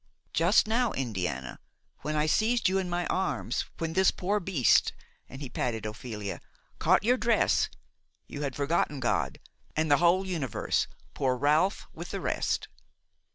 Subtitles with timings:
[0.33, 1.59] –""Just now, Indiana,
[1.99, 7.17] when I seized you in my arms, when this poor beast"–and he patted Ophelia–"caught your
[7.17, 7.69] dress,
[8.25, 9.37] you had forgotten God
[9.75, 12.67] and the whole universe, poor Ralph with the rest."